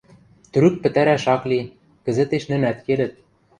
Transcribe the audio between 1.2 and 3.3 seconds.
ак ли, кӹзӹтеш нӹнӓт келӹт.